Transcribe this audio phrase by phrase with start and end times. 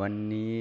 [0.00, 0.54] วันนี้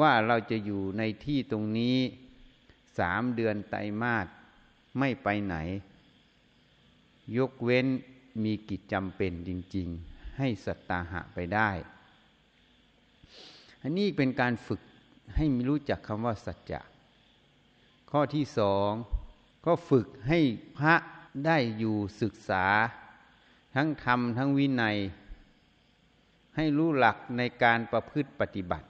[0.00, 1.96] ว่าเราจะอยู่ในที่ตรงนี้
[2.98, 4.26] สามเดือนไตรมาส
[4.98, 5.56] ไม่ไปไหน
[7.36, 7.86] ยกเว้น
[8.44, 11.70] มีกิจจำเป็นจริง ๆ ให้สัตตาหะไปได้
[13.82, 14.80] อันนี้เป็นการฝึก
[15.36, 16.80] ให้รู้จักคำว่าสัจจะ
[18.10, 18.90] ข้อที่สอง
[19.66, 20.40] ก็ฝึกให้
[20.78, 20.94] พระ
[21.46, 22.66] ได้อยู่ศึกษา
[23.74, 24.96] ทั้งธรรมทั้งวินัย
[26.56, 28.86] ให้รู้หลักในการประพฤติปฏิบัติ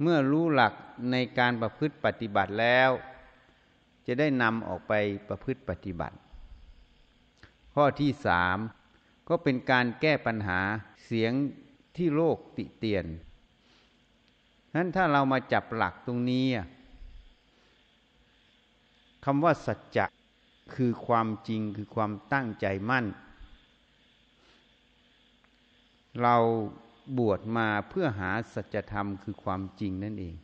[0.00, 0.74] เมื่อรู้หลัก
[1.10, 2.90] ในการประพฤติปฏิบัติแล้ว
[4.06, 4.92] จะได้นำออกไป
[5.28, 6.16] ประพฤติปฏิบัติ
[7.74, 8.58] ข้อที่สาม
[9.28, 10.60] ก็เป็นการแก้ปัญหา
[11.04, 11.32] เสียง
[11.96, 13.06] ที่โลกติเตียน
[14.74, 16.46] นั้นถ้าเรามาจับหลักตรงนี้
[19.24, 20.06] คำว่าสัจจะ
[20.74, 23.06] คือความจริงคือความตั้งใจมั่น
[26.22, 26.36] เรา
[27.18, 30.34] บวชมาเพื่อหาสัจธรรมคือความจริงนั่นเอง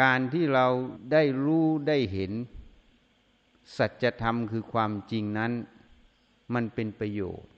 [0.00, 0.66] การที่เรา
[1.12, 2.32] ได้รู้ได้เห็น
[3.78, 5.52] สัจธรรมคือความจริงนั้น
[6.54, 7.50] มันเป็นประโยชน์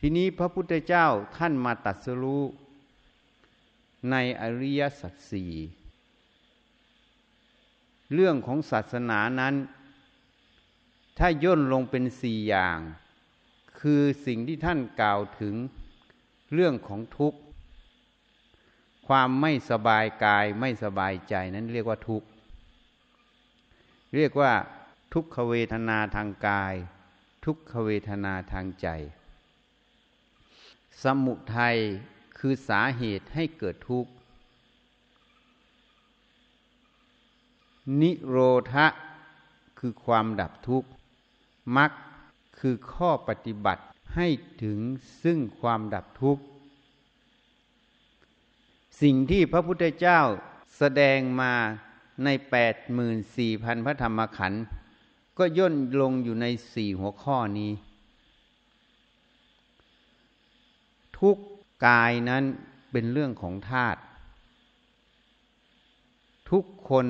[0.00, 2.44] ทีนี้พระพุทธเจ้าท่านมาตัดสรู้
[4.10, 5.52] ในอริยสัจสี่
[8.14, 9.54] เรื่องของศาสนานั้น
[11.18, 12.78] ถ้าย่นลงเป็นสี่อย่าง
[13.80, 15.54] คือสิ่งที่ท่านกล่าวถึง
[16.54, 17.38] เรื่องของทุกข์
[19.08, 22.28] ความไม่สบายกายไม่สบายใจนั้นเรียกว่าทุกข์
[24.16, 24.52] เรียกว่า
[25.12, 26.74] ทุกขเวทนาทางกาย
[27.46, 28.88] ทุกขเวทนาทางใจ
[31.02, 31.76] สมุทัย
[32.38, 34.10] คือสาเหตุให้เกิดทุกข์
[38.00, 38.36] นิโร
[38.72, 38.86] ธะ
[39.78, 40.88] คือความดับทุกข์
[41.76, 41.90] มรรค
[42.58, 44.28] คือข้อปฏิบัติให้
[44.62, 44.78] ถึง
[45.22, 46.42] ซึ่งความดับทุกข์
[49.02, 50.20] สิ่งที่พระพุทธเจ้า
[50.78, 51.52] แสดงมา
[52.24, 54.64] ในแปดหมื่นสี่พันพระธรรมขันธ์
[55.38, 57.72] ก็ย่นลงอยู่ในสี่หัวข้อนี้
[61.18, 61.36] ทุก
[61.86, 62.44] กายนั้น
[62.90, 64.00] เป็นเรื่องของธาตุ
[66.50, 67.06] ทุกคน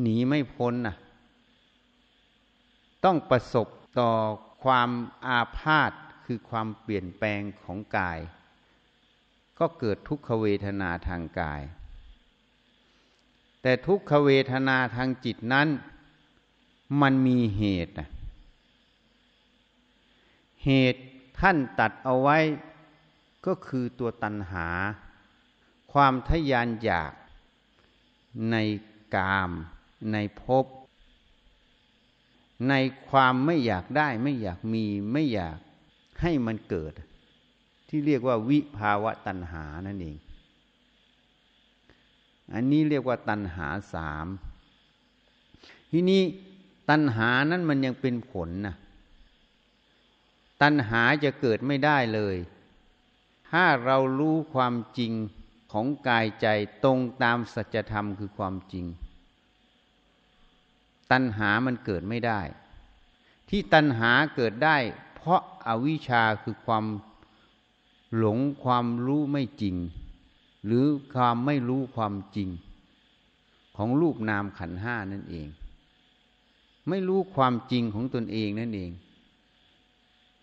[0.00, 0.96] หนีไม่พ้นนะ
[3.04, 3.68] ต้องประสบ
[4.00, 4.10] ต่อ
[4.64, 4.90] ความ
[5.26, 5.92] อาพาธ
[6.24, 8.18] คือความเปลี่ยนแปลงของกาย
[9.58, 11.62] ก็เกิดทุกขเวทนาทางกาย
[13.62, 15.68] แต่ทุกขเวทนาทางจิตนั้น
[17.00, 17.92] มันมีเหตุ
[20.64, 21.02] เหตุ
[21.38, 22.38] ท่านตัดเอาไว้
[23.46, 24.68] ก็คือตัวตัณหา
[25.92, 27.12] ความทยานอยาก
[28.50, 28.56] ใน
[29.16, 29.50] กาม
[30.12, 30.66] ในภพ
[32.68, 32.74] ใน
[33.08, 35.58] ความไม่อยากได้ ไม่อยากมีไม่อยาก
[36.20, 36.92] ให้มันเกิด
[37.88, 40.18] ที่เรียกว่าวิภาวะตัณหานั่นเอง
[42.54, 44.26] อันนี้เรียกว่าตัณหาสาม
[45.92, 46.22] ทีนี้
[46.90, 48.74] ตัณหานั้นมันยังเป็นผลนะ
[50.62, 52.36] ตัณหาจะเกิดไม่ได้เลย
[53.50, 55.12] ถ้าเรารู้ความจริง
[55.72, 56.46] ของกายใจ
[56.84, 58.86] ตรงตามสัจธรรมคือความจริง
[61.10, 62.40] ตัณหามันเกิดไม่ได้
[63.48, 64.76] ที่ตัณหาเกิดได้
[65.14, 66.84] เพราะอาวิชชาคือความ
[68.16, 69.76] หลงความรู้ไม่จริง
[70.64, 72.48] หรือความไม่รู้ความจริง
[73.76, 75.48] ของรูปนามขันห้านั่นเอง
[76.88, 78.90] ไม่รู้ความจริงของตนเองนั่นเอง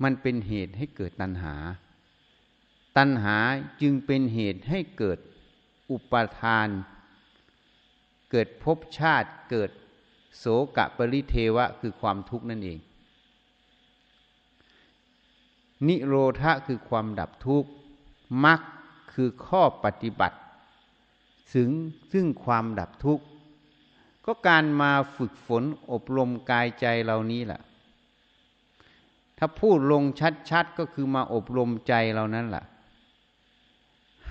[0.03, 1.56] มันเป็นเหตุให้เกิดตัณหา
[2.97, 3.38] ตัณหา
[3.81, 5.19] จึงเป็นเหตุให้เกิด
[5.92, 6.68] อุปาทาน
[8.31, 9.71] เกิดภพชาติเกิด
[10.38, 10.45] โส
[10.77, 12.80] กะปริเทวะคือความทุกข์นั่นเอง
[15.88, 17.69] นิโรธะคือความดับทุกข์
[18.45, 18.59] มรรค
[19.13, 20.38] คือข้อปฏิบัติ
[21.53, 21.69] ถึง
[22.13, 23.24] ซึ่งความดับทุกข์
[24.25, 27.62] ก็การมาฝึกฝนอบรมกายใจเหล่านี้แหละ
[29.38, 30.04] ถ้าพูดลง
[30.50, 32.66] ชัดๆ ก็คือมาอบรมใจเรานั้นแหละ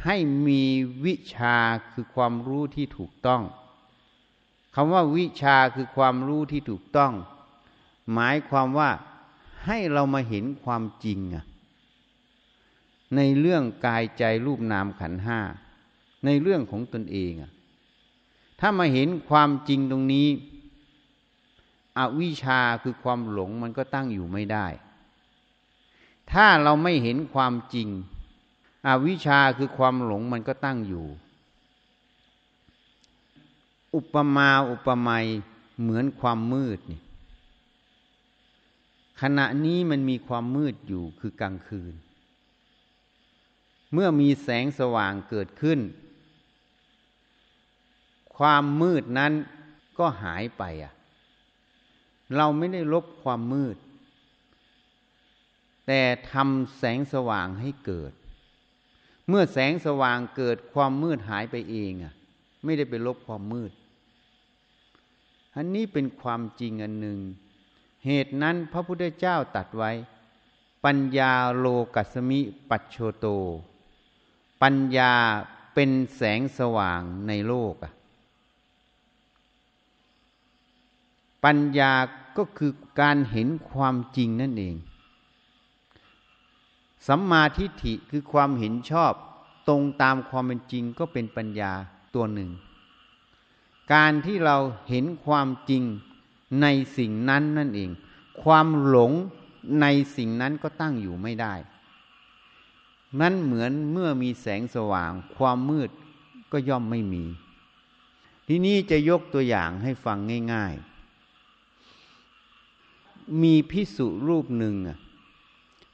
[0.04, 0.62] ให้มี
[1.04, 1.56] วิชา
[1.90, 3.42] คือความรู้ที่ถูกต้อง
[4.74, 7.12] คำว่าวิชาคือความรู้ที่ถูกต้อง
[8.12, 8.90] หมายความว่า
[9.66, 11.44] ให้เรามาเห็นความจริงอะ
[13.16, 15.40] ในเรื่องกายใจรูปนามขันห้า
[16.24, 17.52] ในเรื่องของตนเองอะ
[18.66, 20.28] ถ้ามาเห็นความจริงตรงนี้
[21.98, 24.66] อวิชาคือความหลงมันก็ตั้งอยู่ไม่ได้
[26.32, 27.88] ถ้าเราไม่เห็นความจริง
[28.86, 31.06] อวิชาคือความหลงมันก็ตั้งอยู่
[33.94, 35.26] อุปมาอุปไมย
[35.80, 37.00] เหมือนความมืดนี่
[39.20, 41.94] ขณะนี้มันมีความมืดอยู่คือกลางคืน
[43.92, 45.80] เมื่อมีแสงสว่างเกิดขึ้น
[48.38, 49.32] ความมืดนั้น
[49.98, 50.92] ก็หายไปอะ
[52.36, 53.76] เราไม่ได้ลบความมืด
[55.86, 56.00] แต่
[56.32, 58.12] ทำแสงสว่างให้เกิด
[59.28, 62.14] เมื่อแสงสว่างเกิดความมืดหายไปเองอะ
[62.64, 63.72] ไม่ได้ไปลบความมืด
[65.56, 67.18] อันนี้เป็นความจริงอันหนึ่ง
[68.06, 69.92] เหตุนั้นพระพุทธเจ้าตัดไว้
[70.84, 72.40] ปัญญาโลกัสมิ
[72.70, 73.26] ปัจโชโต
[74.62, 75.12] ปัญญา
[75.74, 77.92] เป็นแสงสว่างในโลกอะ
[81.44, 81.92] ปัญญา
[82.36, 84.74] ก็คือการเห็นความจริงนั่นเอง
[87.06, 89.12] สัมมาทิฏฐิคือความเห็นชอบ
[89.68, 91.72] ตรงตามความเป็นจริงก็เป็นปัญญา
[92.14, 92.50] ตัวหนึ่ง
[93.92, 94.56] การที่เรา
[94.88, 95.82] เห็นความจริง
[96.62, 97.90] ในสิ่งนั้นนั่นเอง
[98.42, 99.12] ความหลง
[99.80, 99.86] ใน
[100.16, 101.54] สิ่งนั้นก็ตั้งอยู่ไม่ได้
[103.20, 105.90] นั่นเหมือนเมื่อมีแสงสว่าง ความมืด
[106.52, 107.24] ก็ย่อมไม่มี
[108.46, 110.18] ที่นี้จะยกตัวอย่างให้ฟัง
[110.52, 110.93] ง่าย ๆ
[113.42, 114.74] มีพิสุรูปหนึ่ง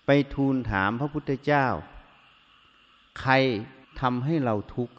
[0.07, 1.67] ไปทูลถามพระพุทธเจ้า
[3.21, 3.33] ใคร
[4.01, 4.95] ทำให้เราทุกข์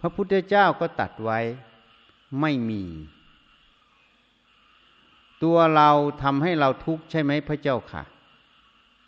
[0.00, 1.40] พระพุทธเจ้าก็ตัดไว้
[2.40, 2.82] ไม่มี
[5.42, 5.90] ตัวเรา
[6.22, 8.02] ทำให้เราทุกข์ใช่ไหมพระเจ้าค่ะ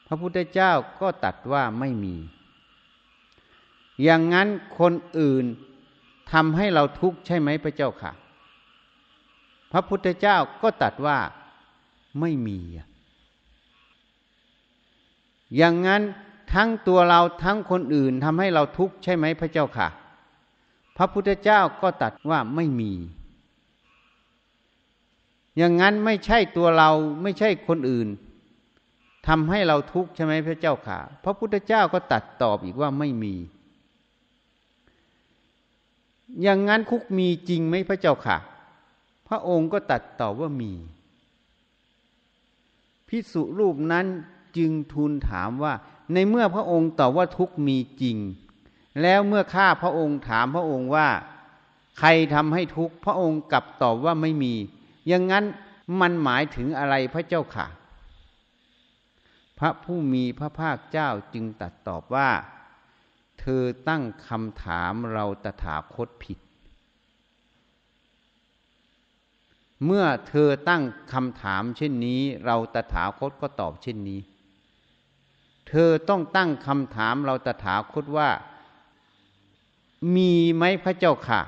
[0.07, 2.17] พระพุทธเจ้าก็ตัดว่าไม่มี
[4.03, 5.45] อย่างนั้นคนอื่น
[6.33, 8.13] ทำให้เราทุกข์ใช่ไหมพระเจ้าค่ะ
[9.73, 11.19] พระพุทธเจ้าก็ตัดว่า
[12.21, 12.59] ไม่มี
[15.57, 16.03] อย่างนั้น
[16.55, 19.89] ทั้งตัวเราทั้งคนอื่นทำให้เราทุกข์ใช่ไหมพระเจ้าค่ะ
[20.97, 22.93] พระพุทธเจ้าก็ตัดว่าไม่มี
[25.57, 26.91] อย่างนั้นไม่ใช่ตัวเรา
[27.23, 28.09] ไม่ใช่คนอื่น
[29.27, 33.35] ทำให้เราทุกข์ใช่ไหมพระเจ้าค่ะ พระพุทธเจ้าก็ตัดตอบอีกว่าไม่มี
[36.43, 38.37] อย่างนั้นคุกมีจริงไหมพระเจ้าค่ะ
[39.29, 40.73] พระองค์ก็ตัดตอบว่ามี
[43.09, 44.07] พิสุรูปนั้น
[44.57, 45.75] จึงทูลถามว่า
[46.13, 48.17] ในเมื่อพระองค์ตอบว่าทุกมีจริง
[49.03, 51.09] แล้วเมื่อข้าพระองค์ถามพระองค์ว่า
[51.99, 54.55] ใครทำให้ทุกพระองค์กลับตอบว่าไม่มี
[55.09, 55.45] อย่างนั้น
[56.01, 57.67] มันหมายถึงอะไรพระเจ้าค่ะ
[59.59, 62.31] พระผู้มีพระภาคเจ้าจึงตัดตอบว่า
[63.41, 66.39] เธอตั้งคำถามเราตถาคตผิด
[69.85, 74.21] เมื่อเธอตั้งคำถามเช่นนี้ เราตถาคตก็ตอบเช่นนี้
[75.69, 78.31] เธอต้องตั้งคำถามเราตถาคตว่า
[80.15, 81.41] มีไหมพระเจ้าค่ะ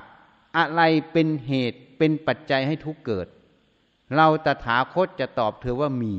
[0.57, 0.81] อะไร
[1.11, 3.27] เป็นเหตุเป็นปัจจัยให้ทุกเกิด
[4.15, 6.15] เราตถาคตจะตอบเธอว่ามี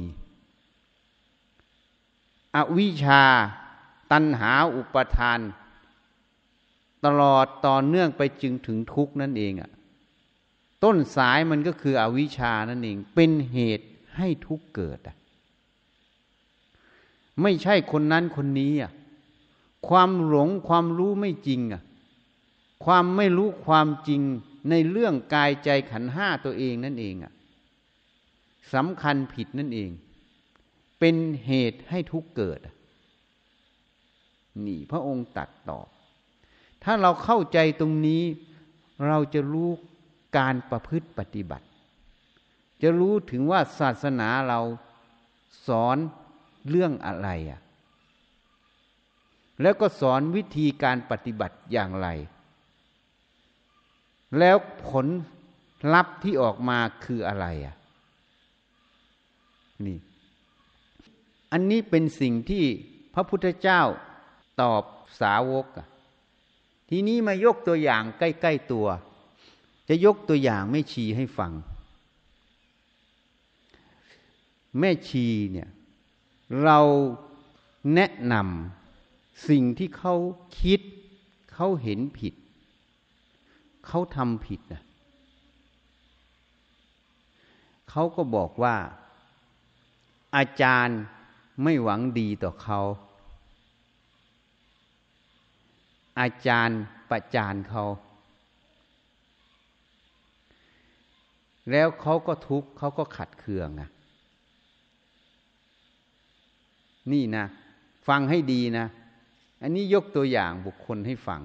[2.57, 3.23] อวิชชา
[4.13, 5.41] ตัณหาอุปทาน
[7.05, 9.71] ตลอดต่อเนื่องไปจึงถึงทุกนั่นเองอะ
[10.85, 15.17] ต้นสายมันก็คืออวิชานั่นเองเป็นเหตุให้ทุกเกิดอะ
[17.43, 18.93] ไม่ใช่คนนั้นคนนี้อะ
[19.89, 21.83] ความหลงความรู้ไม่จริงอะ
[22.85, 24.23] ความไม่รู้ความจริง
[24.71, 27.33] ในเรื่องกายใจขันห้าตัวเองนั่นเองอะ
[28.75, 29.91] สำคัญผิดนั่นเอง
[30.99, 32.61] เป็นเหตุให้ทุกเกิด
[34.67, 35.87] นี่พระองค์ตัดตอบ
[36.85, 38.23] ถ้าเราเข้าใจตรงนี้
[39.07, 39.71] เราจะรู้
[40.37, 41.67] การประพฤติปฏิบัติ
[42.83, 44.61] จะรู้ถึงว่าศาสนาเรา
[45.67, 45.97] สอน
[46.69, 47.61] เรื่องอะไรอะ
[49.63, 52.09] แล้วก็สอนวิธีการปฏิบัติอย่างไร
[54.39, 54.57] แล้ว
[54.89, 55.07] ผล
[55.95, 57.77] ลัพธ์ที่ออกมาคืออะไรอะ
[59.87, 59.99] นี่
[61.53, 62.65] อันนี้เป็นสิ่งที่
[63.15, 63.83] พระพุทธเจ้า
[64.61, 64.83] ตอบ
[65.21, 65.67] สาวก
[66.89, 68.87] ทีนี้มายกตัวอย่างใกล้ ๆตัว
[69.93, 71.53] จะยกตัวอย่างแม่ชีให้ฟัง
[74.79, 75.69] แม่ชีเนี่ย
[76.63, 76.79] เรา
[77.95, 80.15] แนะนำสิ่งที่เขา
[80.61, 80.81] คิด
[81.53, 82.35] เขาเห็นผิด
[83.87, 84.83] เขาทำผิดนะ
[87.91, 88.77] เขาก็บอกว่า
[90.37, 91.01] อาจารย์
[91.63, 92.81] ไม่หวังดีต่อเขา
[96.21, 96.81] อาจารย์
[97.11, 97.85] ประจานเขา
[101.71, 103.91] แล้วเขาก็ทุกข์เขาก็ขัดเคืองอะ
[107.13, 107.45] นี่นะ
[108.09, 108.87] ฟังให้ดีนะ
[109.63, 111.41] อันนี้ยกตัวอย่างบุคคลให้ฟัง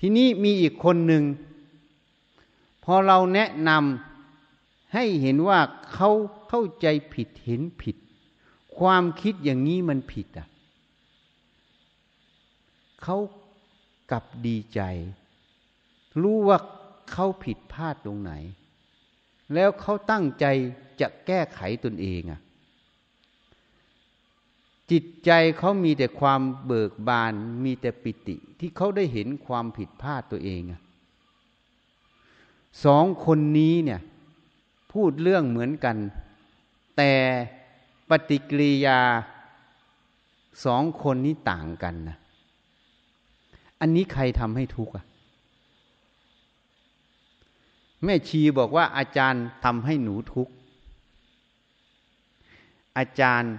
[0.00, 1.24] ทีนี้มีอีกคนหนึ่ง
[2.84, 5.58] พอเราแนะนำให้เห็นว่า
[5.94, 6.10] เขา
[6.48, 7.96] เข้าใจผิดเห็นผิด
[8.78, 10.48] ความคิดอย่างนี้มันผิดอะ
[13.02, 13.16] เขา
[14.10, 14.80] กลับดีใจ
[16.22, 16.58] รู้ว่า
[17.10, 18.32] เขาผิดพลาดตรงไหน
[19.54, 20.46] แล้วเขาตั้งใจ
[21.00, 22.40] จะแก้ไขตนเองอะ
[24.90, 27.32] จิตใจเขามีแต่ความเบิกบาน
[27.64, 30.80] มีแต่ปิติที่เขาได้เห็นความผิดพลาดตัวเองอะ
[32.84, 34.00] สองคนนี้เนี่ย
[34.92, 35.96] พูดเรื่องเหมือนกัน
[36.96, 37.12] แต่
[38.08, 39.00] ปฏิกิริยา
[40.64, 42.16] สองคนนี้ต่างกันนะ
[43.80, 45.04] อันนี้ใครทำให้ทุกข์อะ
[48.04, 50.52] แม่ชีบอกว่าอาจารย์ทำให้หนูทุกข์
[52.98, 53.52] อาจารย์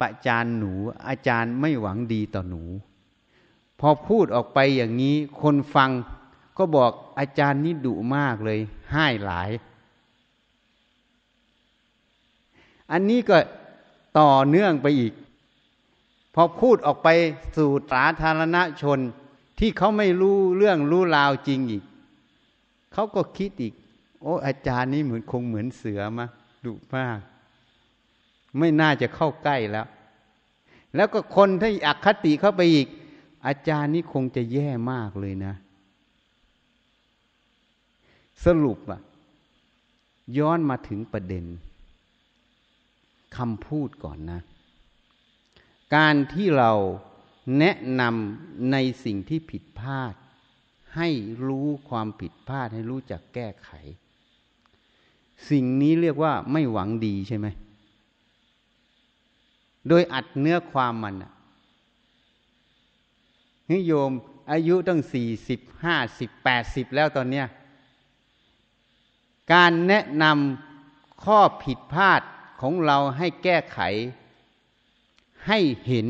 [0.00, 0.72] ประจานหนู
[1.08, 2.62] อาจารย์ไม่หวังดีต่อหนู
[3.80, 5.90] พอพูดออกไปอย่างนี้ คนฟัง
[6.58, 8.60] ก็บอกอาจารย์นี่ดุมากเลย
[8.94, 9.50] ห้หลาย
[12.92, 13.38] อันนี้ก็
[14.18, 15.12] ต่อเนื่องไปอีก
[16.34, 17.08] พอพูดออกไป
[17.56, 18.98] สู่สาธารณชน
[19.58, 21.84] ที่เขาไม่รู้เรื่องรู้ราวจริงอีก
[22.98, 23.74] เขาก็คิดอีก
[24.22, 26.26] โอ้อาจารย์นี่เหมือนคงเหมือนเสือมา
[26.64, 27.18] ดุมาก
[28.58, 29.86] ไม่น่าจะเข้าใกล้แล้ว
[30.96, 32.88] แล้วก็คนที่อคติเข้าไปอีก
[33.46, 35.54] อาจารย์นี่คงจะแย่มากเลยนะ
[38.44, 39.00] สรุปอะ
[40.38, 41.44] ย้อนมาถึงประเด็น
[43.36, 44.40] คำพูดก่อนนะ
[45.94, 46.72] การที่เรา
[47.58, 50.14] แนะนำในสิ่งที่ผิดพลาด
[50.96, 51.08] ให้
[51.46, 53.70] รู้ความผิดพลาดให้รู้จักแก้ไข
[55.50, 57.46] สิ่งนี้เรียกว่าไม่หวังดีใช่ไหม
[59.88, 61.14] โดยอัดเนื้อความมัน
[63.72, 64.10] นิโยม
[64.50, 67.46] อายุตั้งสี่สิบห้าสิบแปดสิบแล้วตอนเนี้ย
[69.52, 72.20] การแนะนำข้อผิดพลาด
[72.60, 73.80] ของเราให้แก้ไข
[75.46, 76.06] ให้เห็น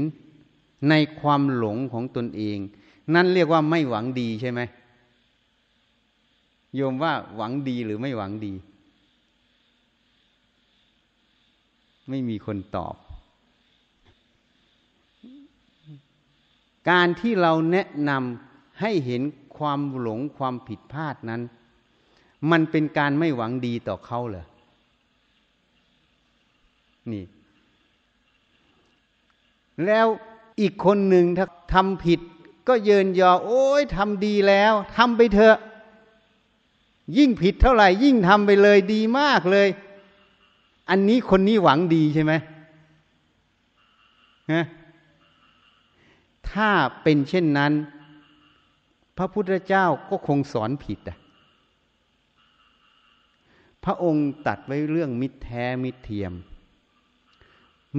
[0.89, 2.59] ในความหลงของตนเอง
[3.15, 4.61] นั่นเรียกว่าไม่หวังดีใช่ไหม
[6.77, 8.55] โยมว่าหวังดีหรือไม่หวังดี
[12.09, 12.95] ไม่มีคนตอบ
[16.91, 19.23] การที่เราแนะนำให้เห็น
[19.57, 21.43] ความหลงความผิดพลาดนั้น
[22.51, 24.47] มันเป็นการไม่หวังดีต่อเขาเหรอ
[27.13, 27.25] นี่
[29.87, 30.07] แล้ว
[30.61, 32.21] อีกคนหนึ่งถ้าทำผิด
[32.69, 35.57] ก็เยินยอ โอ้ยทำดีแล้วทำไปเถอะ
[37.17, 39.69] ยิ่งผิดเท่าไหร่ ยิ่งทำไปเลยดีมากเลย
[40.91, 42.33] อันนี้คนนี้หวังดีใช่ไหม
[44.53, 44.65] ฮะ
[46.51, 46.71] ถ้า
[47.03, 47.73] เป็นเช่นนั้น
[49.17, 51.19] พระพุทธเจ้าก็คงสอนผิดอะ
[53.85, 56.33] พระองค์ตัดไว้เรื่องมิตรแท้มิตรเทียม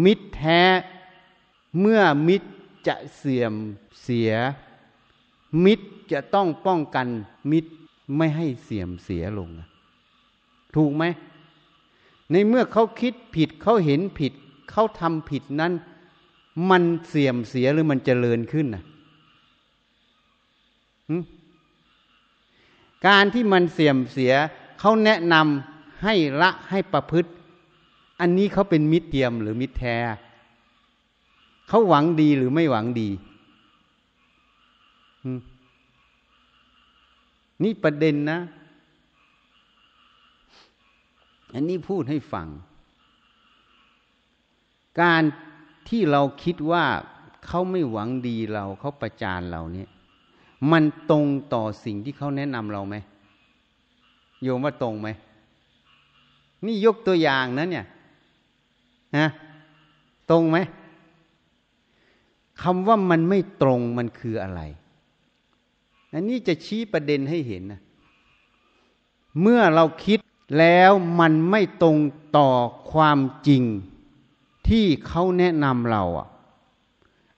[0.05, 0.61] มิตรแท้
[1.79, 2.49] เมื่อมิตร
[2.87, 3.53] จะเสื่อม
[4.01, 4.31] เสีย
[5.65, 7.07] มิตรจะต้องป้องกัน
[7.51, 7.71] มิตร
[8.15, 9.49] ไม่ให้เสื่อมเสียลง
[10.75, 11.03] ถูกไหม
[12.31, 14.33] ในเมื่อเขาคิดผิดเขาเห็นผิด
[14.71, 15.73] เขาทำผิดนั้น
[16.69, 18.83] มันเสื่อมเสียหรือมันเจริญขึ้นนะ
[23.07, 24.33] การที่มันเสื่อมเสีย
[24.79, 27.29] เขาแนะนำให้ละให้ประพฤติ
[28.19, 29.95] อันนี้เขาเป็นมิตรเทียมหรือมิตรแท้
[31.67, 33.09] เขาหวังดีหรือไม่หวังดี
[37.63, 38.39] นี่ประเด็นนะ
[41.53, 42.47] อันนี้พูดให้ฟัง
[45.01, 45.23] การ
[45.89, 46.85] ที่เราคิดว่า
[47.45, 49.89] เขาไม่หวังดีเราเขาประจานเราเนี่ย
[50.71, 52.95] มันตรงต่อสิ่งที่เขาแนะนำเราไหม
[54.41, 55.09] โยมว่าตรงไหม
[56.65, 57.85] นี่ยกตัวอย่างนะเนี่ย
[59.17, 59.27] นะ
[60.31, 60.57] ตรงไหม
[62.61, 64.61] คำว่ามันไม่ตรงมันคืออะไร
[66.13, 67.81] อันนี้จะชี้ประเด็นให้เห็นนะ
[69.41, 70.19] เมื่อเราคิด
[70.59, 71.97] แล้วมันไม่ตรง
[72.37, 72.49] ต่อ
[72.91, 73.63] ความจริง
[74.67, 76.27] ที่เขาแนะนำเราอะ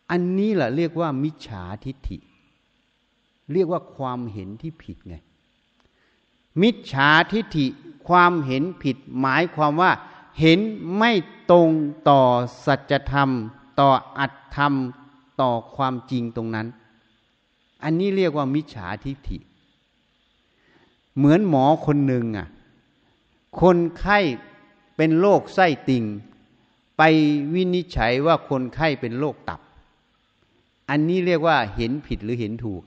[0.09, 2.17] อันนี้แหละเรียกว่ามิจฉาทิฏฐิ
[3.53, 5.15] เรียกว่าความเห็นที่ผิดไง
[6.61, 7.65] มิจฉาทิฏฐิ
[8.07, 9.91] ความเห็นผิดหมายความว่า
[10.39, 10.59] เห็น
[10.97, 11.11] ไม่
[11.51, 11.69] ตรง
[12.09, 12.21] ต่อ
[12.65, 13.29] สัจธรรม
[13.79, 14.73] ต่ออัตธรรม
[15.41, 16.67] ต่อความจริงตรงนั้น
[17.83, 19.37] อันนี้เรียกว่ามิจฉาทิฏฐิ
[21.17, 22.47] เหมือนหมอคนหนึ่งอะ
[23.61, 24.19] คนไข้
[24.95, 26.03] เป็นโรคไส้ติ่ง
[26.97, 27.01] ไป
[27.53, 29.61] วินิจฉัยว่าคนไข้เป็นโรคตับ
[30.89, 32.83] อันนี้เรียกว่าเห็นผิดหรือเห็นถูก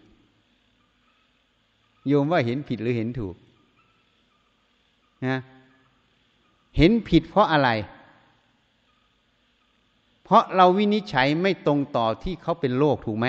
[2.07, 3.35] โยมว่าเห็นผิดหรือเห็นถูก
[5.27, 5.39] นะ
[6.77, 7.71] เห็นผิดเพราะอะไร
[10.25, 13.27] เพราะเราวินิจฉัยไม่ตรงต่อที่เขาเป็นโรคถูกไหม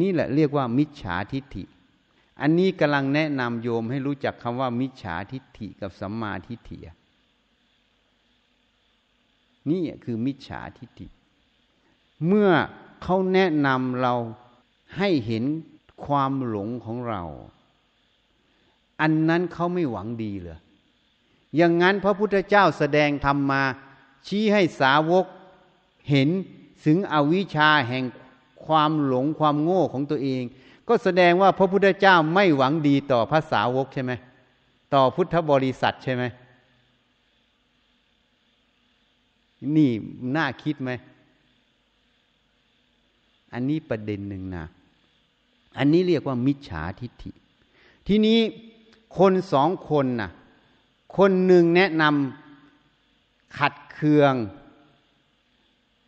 [0.00, 1.64] นี่แหละเรียกว่า มิจฉาทิฏฐิ
[2.40, 6.78] อันนี้กำลังแนะนำโยมให้รู้จักคำว่า มิจฉาทิฏฐิกับสัมมาทิฏฐิ
[9.70, 11.06] นี่คือมิจฉาทิฏฐิ
[12.26, 12.50] เมื่อ
[13.02, 14.14] เขาแนะนำเรา
[14.96, 15.44] ให้เห็น
[16.04, 17.22] ความหลงของเรา
[19.00, 20.58] อันนั้นเขาไม่หวังดีเลย
[21.56, 23.62] อย่างนั้นพระพุทธเจ้าแสดงธรรมมา
[24.26, 25.26] ชี้ให้สาวก
[26.10, 26.28] เห็น
[26.84, 28.04] ถึงอวิชชาแห่ง
[28.68, 30.42] ความหลงความโง่ของตัวเอง
[30.88, 34.12] ก็แสดงว่าพระพุทธเจ้าไม่หวังดีต่อพระสาวกใช่ไหม
[34.94, 36.24] ต่อพุทธบริษัทใช่ไหม
[39.76, 39.90] นี่
[40.36, 40.90] น่าคิดไหม
[43.52, 44.64] อันนี้ประเด็นหนึ่งนะ
[45.78, 47.30] อันนี้เรียกว่ามิจฉาทิฏฐิ
[48.06, 48.38] ทีนี้
[49.18, 50.30] คนสองคนนะ่ะ
[51.16, 54.34] คนหนึ่งแนะนำขัดเคือง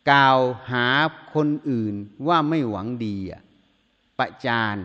[0.09, 0.39] กล่าว
[0.71, 0.87] หา
[1.33, 1.95] คนอื่น
[2.27, 3.41] ว่าไม่หวังดีอะ
[4.19, 4.75] ประจาน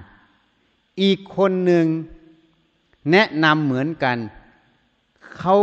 [1.02, 1.86] อีกคนหนึ่ง
[3.12, 4.18] แนะนำเหมือนกัน
[5.36, 5.56] เขา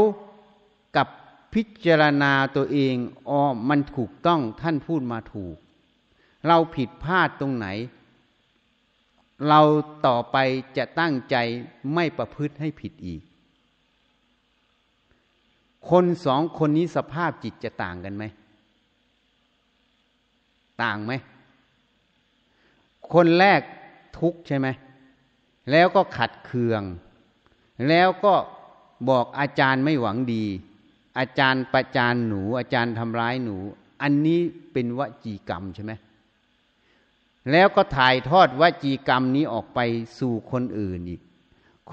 [0.95, 1.07] กับ
[1.53, 2.95] พิจารณาตัวเอง
[3.29, 3.39] อ๋อ
[3.69, 5.55] มันถูกต้องท่านพูดมาถูก
[6.47, 7.67] เราผิดพลาดตรงไหน
[9.49, 9.61] เรา
[10.07, 10.37] ต่อไป
[10.77, 11.35] จะตั้งใจ
[11.93, 13.21] ไม่ประพฤติให้ผิดอีก
[15.89, 18.23] คนสองคนนี้สภาพจิตจะต่างกันไหม
[20.81, 21.13] ต่างไหม
[23.13, 23.61] คนแรก
[24.19, 24.67] ทุกข์ใช่ไหม
[25.71, 26.81] แล้วก็ขัดเคือง
[27.89, 28.35] แล้วก็
[29.09, 30.45] บอกอาจารย์ไม่หวังดี
[31.17, 33.57] อาจารย์ประจานหนู อาจารย์ทำร้ายหนู
[34.01, 34.39] อันนี้
[34.73, 35.93] เป็นวจีกรรมใช่ไหม
[37.51, 39.79] แล้วก็ถ่ายทอดวจีกรรมนี้ออกไป
[40.19, 41.21] สู่คนอื่นอีก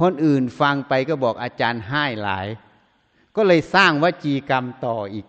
[0.00, 2.46] คนอื่นฟังไปก็บอกอาจารย์ให้หลาย
[3.36, 5.26] ก็เลยสร้างวจีกรรมต่ออีก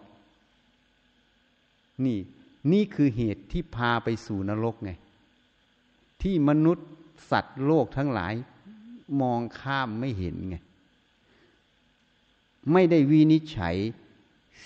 [2.06, 2.20] นี่
[2.72, 4.92] นี่คือเหตุที่พาไปสู่นรกไง
[6.22, 6.88] ที่มนุษย์
[7.32, 8.34] สัตว์โลกทั้งหลาย
[9.22, 10.56] มองข้ามไม่เห็นไง
[12.72, 13.76] ไม่ได้วินิจฉัย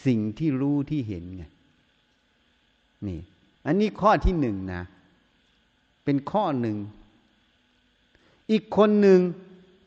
[0.06, 1.44] สิ่งที่รู้ที่เห็นไง
[3.08, 3.20] นี่
[3.66, 4.84] อันนี้ข้อที่หนึ่งนะ
[6.04, 6.78] เป็นข้อหนึ่ง
[8.52, 9.20] อีกคนหนึ่ง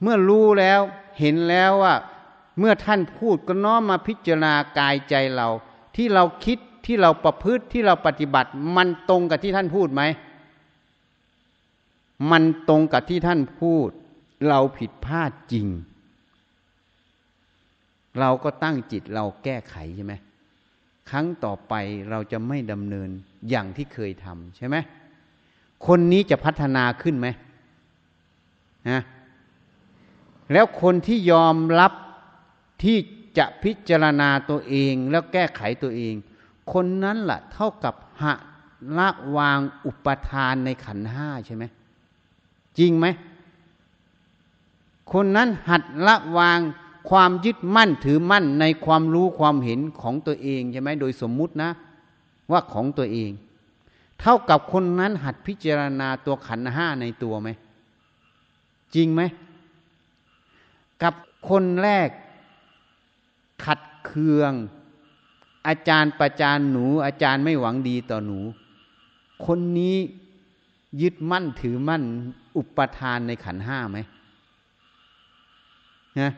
[0.02, 0.80] เมื่อรู้แล้ว
[1.18, 1.94] เห็นแล้วว่า
[2.58, 5.48] เมื่อท่านพูดก็น้อมมาพิจารณากายใจเรา
[5.96, 10.02] ที่เราคิด ที่เราประพฤติที่เราปฏิบัติ มันตรงกับที่ท่านพูดไหม
[12.30, 13.88] มันตรงกับที่ท่านพูด
[14.48, 15.66] เราผิดพลาดจริง
[18.20, 20.14] เราก็ตั้งจิตเราแก้ไขใช่ไหม
[21.10, 21.74] ครั้งต่อไป
[22.10, 23.08] เราจะไม่ดำเนิน
[23.50, 24.76] อย่างที่เคยทำใช่ไหม
[25.86, 27.28] คนนี้จะพัฒนาขึ้นไหม
[28.90, 29.00] นะ
[30.52, 31.92] แล้วคนที่ยอมรับ
[32.82, 32.98] ที่
[33.38, 36.14] จะพิจารณาตัวเองแล้วแก้ไขตัวเอง
[36.72, 38.32] คนนั้นละ่ะ เท่ากับหะ
[38.98, 41.64] ละวางอุปทานในขันห้าใช่ไหม
[42.78, 43.06] จริงไหม
[45.12, 46.58] คนนั้นหัดละวาง
[47.10, 51.70] ความยึดมั่นถือมั่นในความรู้ความเห็นของตัวเองใช่ไหมโดยสมมุตินะ
[52.50, 53.30] ว่าของตัวเอง
[54.20, 57.48] เท่ากับคนนั้นหัดพิจารณาตัวขันห้าในตัวไหม
[58.94, 59.22] จริงไหม
[61.02, 61.14] กับ
[61.48, 62.08] คนแรก
[63.64, 64.52] ขัดเคือง
[65.68, 68.38] อาจารย์ประจานหนู อาจารย์ไม่หวังดีต่อหนู
[69.46, 69.96] คนนี้
[71.02, 72.02] ยึดมั่นถือมั่น
[72.56, 73.98] อุปทานในขันห้าไหม
[76.20, 76.30] นะ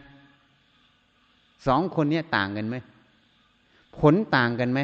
[1.66, 2.77] สองคนนี้ต่างกันไหม
[3.99, 4.81] ผลต่างกันไหม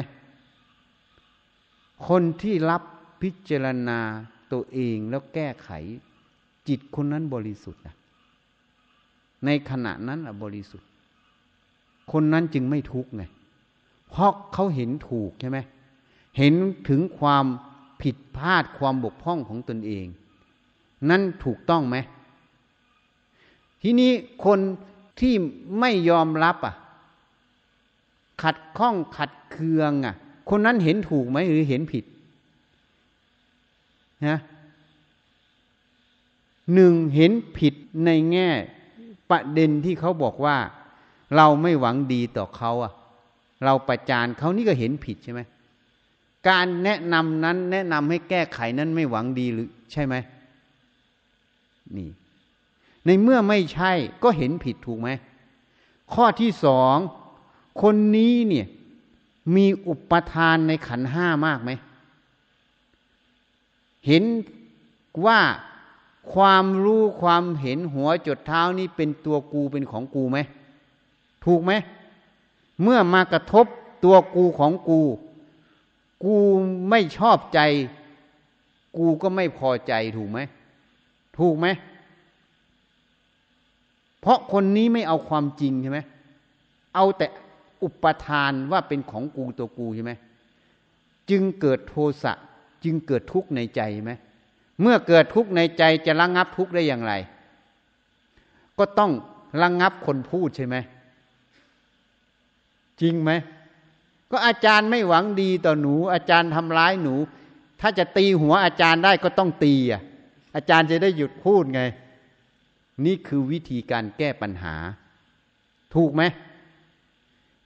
[2.07, 2.83] คนที่รับ
[3.21, 3.99] พิจารณา
[4.51, 5.69] ตัวเองแล้วแก้ไข
[6.67, 7.81] จิตคนนั้นบริสุทธิ์
[9.45, 10.87] ในขณะนั้นอะบริสุทธิ์
[12.11, 13.23] คนนั้นจึงไม่ทุกข์ไง
[14.09, 15.57] เพราะเขาเห็นถูกใช่ไหม
[16.37, 16.53] เห็น
[16.89, 17.45] ถึงความ
[18.01, 20.05] ผิดพลาดความบกพร่องของตนเอง
[21.09, 21.97] นั่นถูกต้องไหม
[23.81, 24.11] ทีนี้
[24.45, 24.59] คน
[25.19, 25.33] ที่
[25.79, 26.75] ไม่ยอมรับอะ
[28.43, 30.15] ขัดข้องขัดเคืองอะ
[30.49, 32.05] คนนั้นเห็นถูกไหมหรือเห็นผิด
[34.27, 34.37] นะ
[36.73, 37.73] หนึ่งเห็นผิด
[38.05, 38.49] ในแง่
[39.29, 40.57] ประเด็นที่เขาบอกว่า
[41.35, 42.91] เราไม่หวังดีต่อเขาอะ
[43.65, 45.41] เราประจานเขานี่ก็เห็นผิดใช่ไหม
[46.49, 50.15] การแนะนำนั้นแนะนำให้แก้ไขนั้นไม่หวังดีหรือใช่ไหม
[51.97, 52.09] นี่
[53.05, 53.91] ในเมื่อไม่ใช่
[54.23, 55.09] ก็เห็นผิดถูกไหม
[56.13, 56.97] ข้อที่สอง
[57.81, 58.67] คนนี้เนี่ย
[59.55, 61.71] มีอุปทานในขันห้ามากไหม
[64.07, 64.23] เห็น
[65.25, 65.39] ว่า
[66.33, 70.37] ความรู้ความเห็นหัวจดเท้านี่เป็นตัวกูเป็นของกูไหม
[71.45, 71.71] ถูกไหม
[72.81, 73.65] เมื่อมากระทบ
[74.03, 75.01] ตัวกูของกู
[76.23, 76.35] กู
[76.89, 77.59] ไม่ชอบใจ
[78.97, 80.39] กูก็ไม่พอใจถูกไหม
[81.37, 81.67] ถูกไหม
[84.21, 85.99] เพราะคนนี้ไม่เอาความจริงใช่ไหม
[86.95, 87.27] เอาแต่
[87.83, 90.13] อุปทานว่าเป็นของกูตัวกูใช่ไหม
[91.29, 92.33] จึงเกิดโทสะ
[92.83, 94.11] จึงเกิดทุกข์ในใจไหม
[94.81, 97.13] เมื่อเกิดทุกข์ในใจจะระงงับทุกข์ได้อย่างไร
[98.77, 99.11] ก็ต้อง
[99.61, 100.75] ระงงับคนพูดใช่ไหม
[103.01, 103.31] จริงไหม
[104.31, 107.15] ก็อาจารย์ไม่หวังดีต่อหนู อาจารย์ทำร้ายหนู
[107.81, 110.01] ถ้าจะตีหัวอาจารย์ได้ก็ต้องตีอะ
[110.55, 111.81] อาจารย์จะได้หยุดพูดไง
[113.05, 114.75] นี่คือวิธีการแก้ปัญหา
[115.95, 116.23] ถูกไหม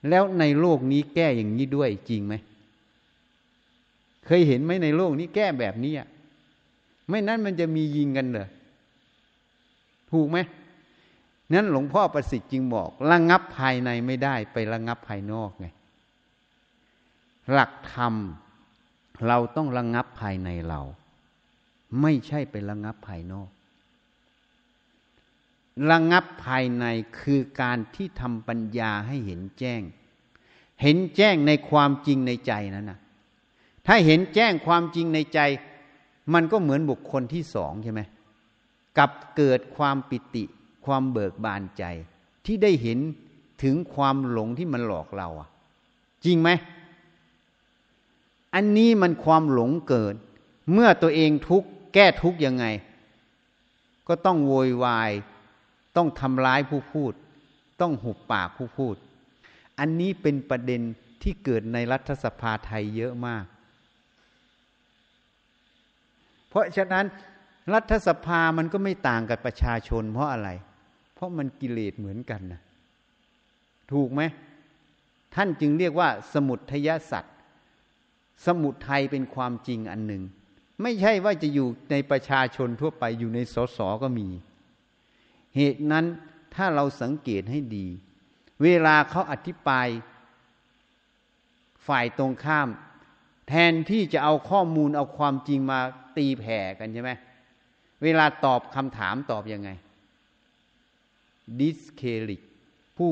[0.09, 2.33] แล้วในโลกนี้แก้อย่างนี้ด้วยจริงไหม
[4.25, 6.07] เคยเห็นไหมในโลกนี้แก้แบบนี้อะ
[7.09, 8.47] ไม่นั้นมันจะมียิงกันเหรอ
[10.11, 10.37] ถูกไหม
[11.53, 15.67] นั้นหลวงพ่อประสิทธิ์จึงบอกระงงับภายในไม่ได้ไประงงับภายนอกไง
[17.51, 18.13] หลักธรรม
[19.27, 20.81] เราต้องระงงับภายในเรา
[22.01, 23.49] ไม่ใช่ไประงงับภายนอก
[25.91, 26.85] ระงงับภายใน
[27.19, 29.81] คือการที่ทำปัญญาให้เห็นแจ้ง
[30.81, 32.99] เห็นแจ้งในความจริงในใจนั้นนะ
[33.87, 35.39] ถ้าเห็นแจ้งความจริงในใจ
[36.33, 38.01] มันก็เหมือนบุคคลที่สองใช่ไหม
[38.97, 40.43] กับเกิดความปิติ
[40.85, 41.83] ความเบิกบานใจ
[42.45, 42.99] ที่ได้เห็น
[43.63, 45.49] ถึงความหลงที่มันหลอกเราอะ
[46.25, 46.49] จริงไหม
[48.55, 50.15] อันนี้มันความหลงเกิด
[50.71, 52.65] เมื่อตัวเองทุกข์แก้ทุกข์ยังไง
[54.07, 55.11] ก็ต้องโวยวาย
[55.97, 57.13] ต้องทำร้ายผู้พูด
[57.81, 58.95] ต้องหุบปากผู้พูด
[59.79, 60.81] อันนี้เป็นประเด็น
[61.21, 63.45] ที่เกิดในรัฐสภาไทยเยอะมาก
[66.49, 67.05] เพราะฉะนั้น
[67.73, 70.49] รัฐสภามันก็ไม่ต่างกับประชาชนเพราะอะไร
[71.21, 72.61] ราะมันกิเลสเหมือนกันนะ
[73.91, 74.21] ถูกไหม
[75.35, 77.35] ท่านจึงเรียกว่า สมุทยสัตว์
[78.45, 80.23] สมุทัยเป็นความจริงอันหนึ่ง
[80.81, 84.27] ไม่ใช่ว่าจะอยู่ในประชาชนทั่วไปอยู่ในสสก็มี
[85.55, 86.05] เหตุนั้น
[86.55, 87.87] ถ้าเราสังเกตให้ดี
[88.63, 89.87] เวลาเขาอธิบาย
[91.87, 92.69] ฝ่ายตรงข้าม
[93.47, 95.79] แทนที่จะเอาข้อมูลเอาความจริงมา
[96.17, 97.11] ตีแผ่กันใช่ไหม
[98.03, 99.69] เวลาตอบคำถามตอบยังไง
[101.59, 102.41] ดิสเคลิก
[102.97, 103.11] ผู้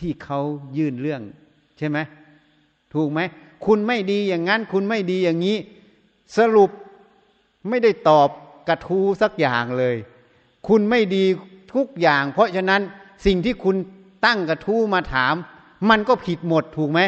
[0.00, 0.40] ที่เขา
[0.76, 1.22] ยื่นเรื่อง
[1.78, 1.98] ใช่ไหม
[2.94, 3.20] ถูกไหม
[3.66, 5.56] คุณไม่ดีอย่างนั้น คุณไม่ดีอย่างนี้
[6.36, 6.70] สรุป
[7.68, 8.28] ไม่ได้ตอบ
[8.68, 9.96] กระทู้สักอย่างเลย
[10.68, 11.24] คุณไม่ดี
[11.74, 12.82] ทุกอย่าง เพราะฉะนั้น
[13.26, 13.76] สิ่งที่คุณ
[14.24, 15.34] ตั้งกระทู้มาถาม
[15.90, 17.00] มันก็ผิดหมดถูกไหม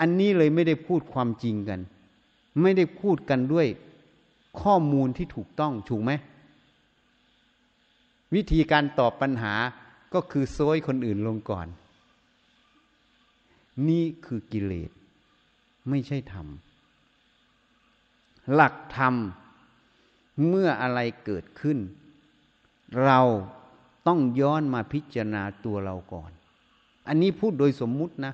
[0.00, 1.80] อันนี้เลยไม่ได้พูดความจริงกัน
[2.62, 3.66] ไม่ได้พูดกันด้วย
[4.60, 6.12] ข้อมูลที่ถูกต้องถูกไหม
[8.34, 9.54] วิธีการตอบปัญหา
[10.14, 11.66] ก็คือโซยคนอื่นลงก่อน
[13.88, 14.90] นี่คือกิเลส
[15.88, 16.46] ไม่ใช่ธรรม
[18.52, 19.14] หลักธรรม
[20.46, 21.78] เมื่ออะไรเกิดขึ้น
[23.04, 23.20] เรา
[24.06, 26.30] ต้องย้อนมาพิจารณาตัวเราก่อน
[27.08, 28.32] อันนี้พูดโดยสมมุตินะ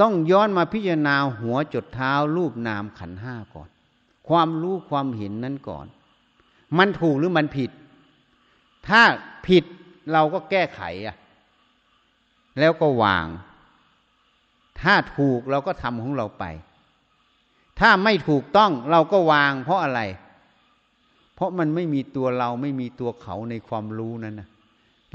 [0.00, 3.68] ต้องย้อนมาพิจารณาหัวจดเท้ารูปนามขันห้าก่อน
[4.28, 5.86] ความรู้ความเห็นนั้นก่อน
[6.78, 7.70] มันถูกหรือมันผิด
[8.88, 9.02] ถ้า
[9.46, 9.64] ผิด
[10.12, 11.16] เราก็แก้ไขอะ
[12.58, 13.26] แล้วก็วาง
[14.80, 16.44] ถ้าถูกเราก็ทำของเราไป
[17.80, 20.00] ถ้าไม่ถูกต้องเราก็วาง เพราะอะไร
[21.34, 24.48] เพราะมันไม่มีตัวเราไม่มีตัวเขาในความรู้นั้นนะ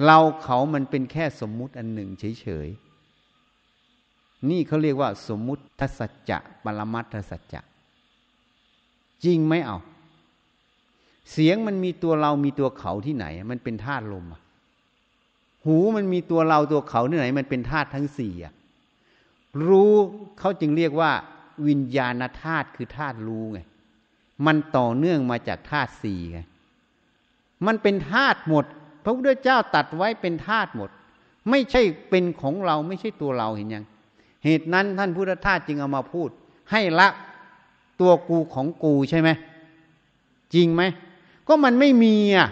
[0.05, 7.61] เราเขามันเป็นแค่สมมุติอันหนึ่งเฉยๆ นี่เขาเรียกว่า สมมุติทสัจจะปรมัตถสัจจะ
[9.23, 9.77] จริงไหมเอา
[11.31, 14.41] เสียงมันมีตัวเรามีตัวเขาที่ไหน มันเป็นธาตุลมอะ
[15.65, 18.53] หูมันมีตัวเราตัวเขาที่ไหน มันเป็นธาตุทั้งสี่อะ
[19.67, 19.93] รู้
[20.39, 21.11] เขาจึงเรียกว่า
[21.67, 23.59] วิญญาณธาตุคือธาตุรู้ไง
[24.45, 26.39] มันต่อเนื่องมาจากธาตุสี่ไง
[27.65, 28.65] มันเป็นธาตุหมด
[29.03, 30.89] พระพุทธเจ้าตัดไว้เป็นธาตุหมด
[31.49, 33.85] ไม่ใช่เป็นของเราไม่ใช่ตัวเราเห็นยัง
[34.45, 36.29] เหตุนั้นท่านพุทธทาสจึงเอามาพูด
[36.71, 37.07] ให้ละ
[38.01, 39.29] ตัวกูของกูใช่ไหม
[40.53, 40.83] จริงไหม
[41.47, 42.49] ก็มันไม่มีอะ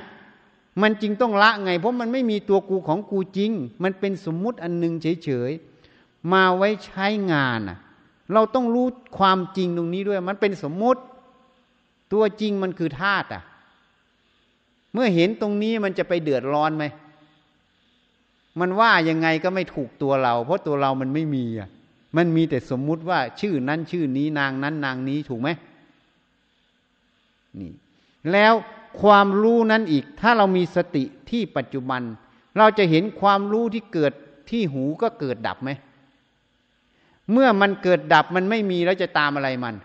[0.82, 3.52] มันจริงต้องละไง เพราะมันไม่มีตัวกูของกูจริง
[3.84, 7.78] มันเป็นสมมุติอันหนึ่งเฉยๆมาไว้ใช้งานอะ
[8.34, 11.02] เราต้องรู้ความจริงตรงนี้ด้วย มันเป็นสมมุติ
[12.14, 13.44] ตัวจริงมันคือธาตุอะ
[14.94, 16.86] เมื่อเห็นตรงนี้มันจะไปเดือดร้อนไหม
[18.60, 21.70] มันว่ายังไงก็ไม่ถูกตัวเรา เพราะตัวเรามันไม่มีอะ
[22.18, 25.50] มันมีแต่สมมุติว่าชื่อนั้นชื่อนี้นางนั้นนางนี้ถูกไหม
[27.60, 27.72] นี่
[28.32, 28.54] แล้ว
[29.02, 32.02] ความรู้นั้นอีก ถ้าเรามีสติที่ปัจจุบัน
[32.58, 34.14] เราจะเห็นความรู้ที่เกิด
[34.50, 35.70] ที่หูก็เกิดดับไหม
[37.32, 39.76] เมื่อมันเกิดดับมันไม่มีแล้วจะตามอะไรมัน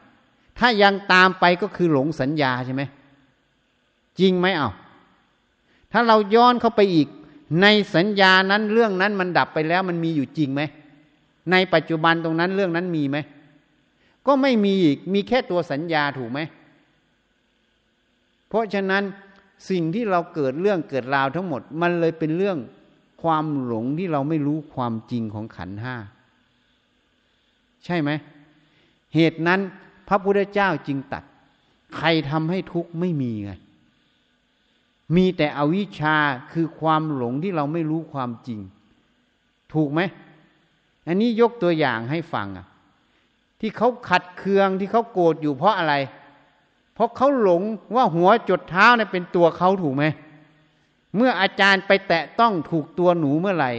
[0.59, 2.83] ถ้ายังตามไปก็คือหลงสัญญาใช่ไหม
[4.21, 4.71] จริงไหมเอา
[5.93, 7.09] ถ้าเราย้อนเข้าไปอีก
[7.63, 10.63] ในสัญญานั้นเรื่องนั้นมันดับไปแล้วมันมีอยู่จริงไหม
[11.51, 13.19] ในปัจจุบันตรงนั้นเรื่องนั้นมีไหม
[14.27, 16.41] ก็ไม่มีอีก มีแค่ตัวสัญญาถูกไหม
[18.55, 19.05] เพราะฉะนั้น
[19.71, 22.59] สิ่งที่เราเกิดเรื่องเกิดราวทั้งหมด มันเลยเป็นเรื่อง
[23.23, 25.97] ความหลงที่เราไม่รู้ความจริงของขันห้า
[27.85, 28.11] ใช่ไหม
[29.15, 29.61] เหตุนั้น
[30.09, 31.25] พระพุทธเจ้าจึงตัด
[31.97, 33.53] ใครทำให้ทุกข์ไม่มีไง
[35.17, 36.17] มีแต่อวิชชา
[36.53, 38.61] คือความหลงที่เราไม่รู้ความจริง
[39.75, 40.01] ถูกไหม
[41.07, 42.67] อันนี้ยกตัวอย่างให้ฟังอะ
[43.61, 45.97] ที่เขาขัดเคืองที่เขาโกรธอยู่เพราะอะไร
[46.95, 47.63] เพราะเขาหลง
[47.95, 50.05] ว่าหัวจดเท้าเนี่ยเป็นตัวเขาถูกไหม
[51.17, 53.71] เมื่ออาจารย์ไปแตะต้องถูกตัวหนูเมื่อไหร่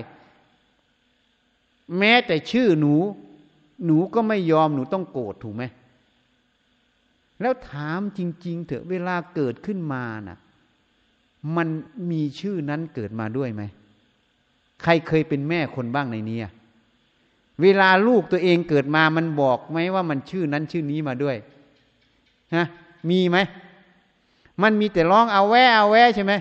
[1.98, 2.94] แม้แต่ชื่อหนู
[3.86, 5.64] หนูก็ไม่ยอมหนูต้องโกรธถูกไหม
[7.42, 10.38] แล้วถามจริง ๆ เถอะเวลาเกิดขึ้นมานะ่ะ
[11.56, 11.68] มัน
[12.12, 13.64] มีชื่อนั้นเกิดมาด้วยไหม
[14.84, 16.40] ใครเคยเป็นแม่คนบ้างในนี้
[17.62, 21.36] เวลาลูกตัวเองเกิดมามันบอกไหมว่ามันชื่อนั้นชื่อนี้มาด้วย
[22.56, 22.66] ฮะ
[23.10, 23.38] มีไหม
[24.62, 26.34] มันมีแต่ร้องเอาแวเอาแวใช่ไหม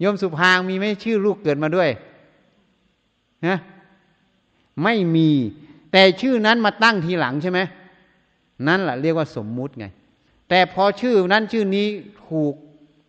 [0.00, 1.90] โยมสุพางมีไหมชื่อลูกเกิดมาด้วย
[3.46, 3.56] นะ
[4.82, 5.30] ไม่มี
[5.92, 7.60] แต่ชื่อนั้นมาตั้งทีหลังใช่ไหม
[8.66, 9.86] นั่นแหละเรียกว่าสมมุติไง
[10.48, 11.86] แต่พอชื่อนั้นชื่อนี้
[12.26, 12.54] ถูก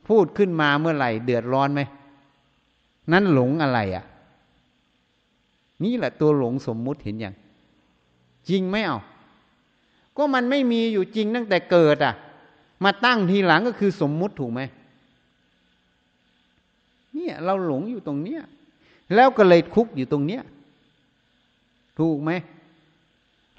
[0.07, 1.81] พูดขึ้นมาเมื่อไหร่ เดือดร้อนไหม
[3.11, 4.05] นั้นหลงอะไรอะ่ะ
[5.83, 7.35] นี่แหละตัวหลงสมมุติเห็นอย่าง
[8.49, 8.99] จริงไหมเอา
[10.17, 12.13] ก็มันไม่มีอยู่จริงตั้งแต่เกิดอะ
[12.83, 14.61] มาตั้งทีหลังก็คือสมมุติถูกไหม
[17.13, 18.41] เนี่ยเราหลงอยู่ตรงเนี้ย
[19.15, 20.43] แล้วก็เลยคุกอยู่ตรงเนี้ย
[21.99, 22.31] ถูกไหม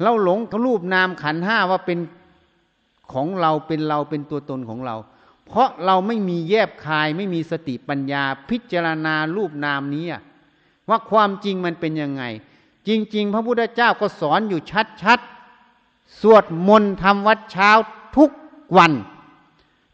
[0.02, 1.98] เราหลงรูปนามขันห้าว่าเป็น
[3.12, 4.96] ของเราเป็นเราเป็นตัวตนของเรา
[5.46, 10.04] เพราะเราไม่มีแยบคายไม่มีสติปัญญา พิจารณารูปนามนี้
[10.88, 12.22] ว่าความจริงมันเป็นยังไง
[12.88, 14.60] จริง ๆ พระพุทธเจ้าก็สอนอยู่
[15.02, 17.70] ชัดๆสวดมนต์ทำวัดเช้า
[18.16, 18.30] ทุก
[18.76, 18.92] วัน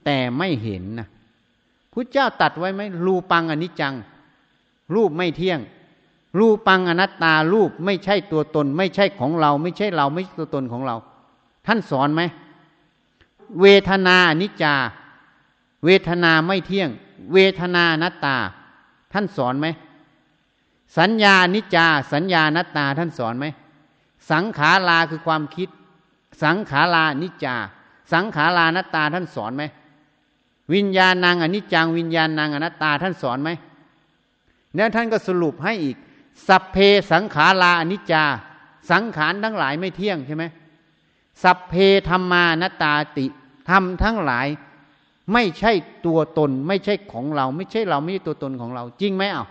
[0.04, 1.08] แต่ไม่เห็นนะ
[1.92, 3.94] พุทธเจ้าตัดไว้ไหมรูปังอนิจจัง
[4.94, 5.60] รูปไม่เที่ยง
[6.38, 10.96] รูปังอนัตตารูปไม่ใช่ตัวตน ไม่ใช่ของเรา ไม่ใช่เราไม่ใช่ตัวตนของเรา
[11.66, 12.22] ท่านสอนไหม
[13.60, 14.74] เวทนาอนิจจา
[15.84, 16.90] เวทนาไม่เที่ยง
[17.32, 18.36] เวทนานัตตา
[19.12, 19.66] ท่านสอนไหม
[20.98, 23.46] สัญญานิจจา สัญญานัตตาท่านสอนไหม
[24.30, 25.68] สังขาราคือความคิด
[26.42, 27.56] สังขารานิจจา
[28.12, 29.64] สังขารานัตตาท่านสอนไหม
[30.74, 33.50] วิญญาณนางอนิจจังวิญญาณนางอนัตตาท่านสอนไหม
[34.76, 35.96] แล้วท่านก็สรุปให้อีก
[36.48, 36.76] สัพเพ
[37.12, 38.24] สังขาราอนิจจา
[38.90, 40.44] สังขารทั้งหลายไม่เที่ยงใช่ไหม
[41.42, 41.74] สัพเพ
[42.08, 43.26] ธรรมานตาติ
[43.70, 44.46] ธรรมทั้งหลาย
[45.32, 45.72] ไม่ใช่
[46.06, 49.46] ตัวตน ไม่ใช่ของเรา ไม่ใช่เราไม่ใช่ตัวตนของเรา จริงไหมเอะ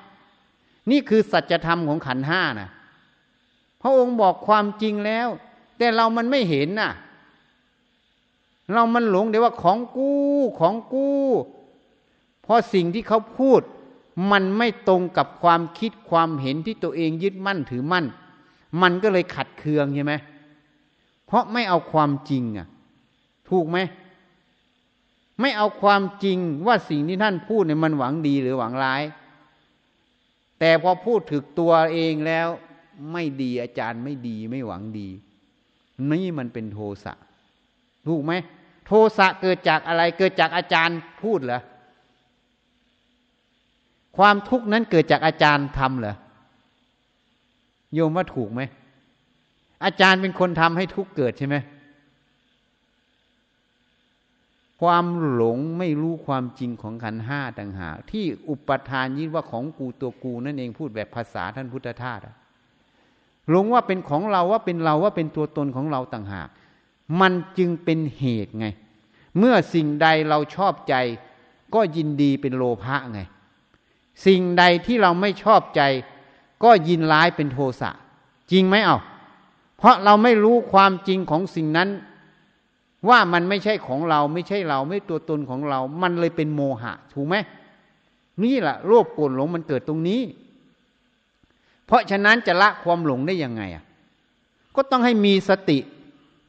[0.92, 2.70] นี่คือสัจธรรมของขันห้านะ
[3.82, 5.28] พระองค์บอกความจริงแล้ว
[5.78, 6.92] แต่เรามันไม่เห็นน่ะ
[8.74, 10.20] เรามันหลงเดี๋ยวว่าของกู้
[10.60, 11.22] ของกู้
[12.42, 13.62] เพราะสิ่งที่เขาพูด
[14.32, 18.06] มันไม่ตรงกับความคิดความเห็นที่ตัวเองยึดมั่นถือมั่น
[18.82, 20.14] มันก็เลยขัดเคืองใช่ไหม
[21.26, 22.68] เพราะไม่เอาความจริงอะ
[23.50, 23.78] ถูกไหม
[25.42, 29.04] ไม่เอาความจริงว่าสิ่งที่ท่านพูดเนี่ยมันหวังดีหรือหวังร้าย
[30.60, 32.48] แต่พอพูดถึกตัวเองแล้ว
[33.12, 35.10] ไม่ดีอาจารย์ไม่ดีไม่หวังดี
[36.12, 37.14] นี่มันเป็นโทสะ
[38.08, 38.34] ถูกไหม
[38.92, 41.62] ทสะเกิดจากอะไรเกิดจากอาจารย์พูดเหรอ
[44.18, 46.16] ความทุกข์นั้นเกิดจากอาจารย์ทำเหรอ
[47.94, 48.62] โยมว่าถูกไหม
[49.86, 51.56] อาจารย์เป็นคนทำให้ทุกข์เกิดใช่ไหม
[54.82, 62.20] ความหลงไม่รู้ความจริงของขันห้าต่างหากที่อุปทานยึดว่าของกูตัวกูนั่นเองพูดแบบภาษาท่านพุทธทาส
[63.50, 66.50] หลงว่าเป็นของเราว่าเป็นเราว่าเป็นตัวตนของเราต่างหาก
[67.22, 68.68] มันจึงเป็นเหตุไง
[69.38, 70.96] เมื่อสิ่งใดเราชอบใจ
[71.76, 73.20] ก็ยินดีเป็นโลภะไง
[74.26, 75.82] สิ่งใดที่เราไม่ชอบใจ
[76.64, 77.92] ก็ยินร้ายเป็นโทสะ
[78.52, 78.98] จริงไหมเอา
[79.78, 81.90] เพราะเราไม่รู้ความจริงของสิ่งนั้น
[83.10, 87.36] ว่ามันไม่ใช่ของเราไม่ใช่เราไม่ตัวตนของเรา มันเลยเป็นโมหะ ถูกไหม
[88.44, 90.22] นี่แหละโลภโกรธหลงมันเกิดตรงนี้
[91.86, 93.84] เพราะฉะนั้นจะละความหลงได้ยังไงอะ
[94.76, 95.78] ก็ต้องให้มีสติ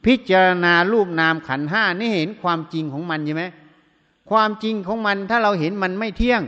[0.05, 3.45] พิจารณารูปนามขันห้านี่เห็นความจริงของมันใช่ไหม
[4.31, 6.43] ความจริงของมันถ้าเราเห็นมันไม่เที่ยง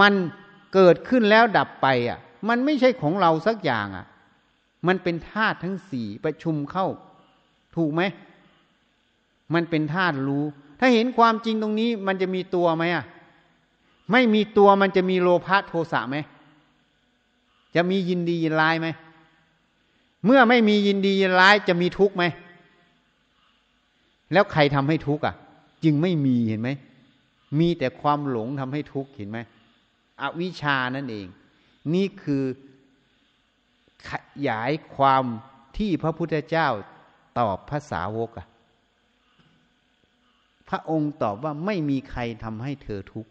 [0.00, 0.14] มัน
[0.74, 4.06] เกิดขึ้นแล้วดับไปอะ มันไม่ใช่ของเราสักอย่างอะ
[4.86, 6.86] มันเป็นธาตุทั้งสี่ประชุมเข้า
[7.76, 8.02] ถูกไหม
[9.54, 10.44] มันเป็นธาตุรู้
[10.80, 13.04] ถ้าเห็นความจริงตรงนี้ มันจะมีตัวไหมอะ
[14.12, 16.16] ไม่มีตัวมันจะมีโลภะโทสะไหม
[17.74, 18.88] จะมียินดียินร้ายไหม
[20.24, 22.24] เมื่อไม่มียินดียินร้ายจะมีทุกข์ไหม
[24.32, 25.34] แล้วใครทำให้ทุกข์อะ
[25.84, 26.70] จึงไม่มีเห็นไหม
[27.58, 29.38] มีแต่ความหลงทำให้ทุกข์เห็นไหม
[30.22, 31.26] อวิชานั่นเอง
[31.94, 32.44] นี่คือ
[34.08, 34.10] ข
[34.48, 35.24] ยายความ
[35.76, 36.68] ที่พระพุทธเจ้า
[37.38, 38.46] ตอบภาษาวกอะ
[40.68, 43.30] พระองค์ตอบว่าไม่มีใครทำให้เธอทุกข์